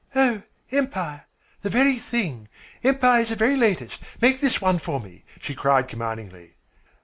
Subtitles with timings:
[0.15, 0.41] "Oh,
[0.71, 1.25] Empire!
[1.61, 2.47] The very thing.
[2.83, 3.99] Empire is the very latest.
[4.19, 6.55] Make this one for me," she cried commandingly.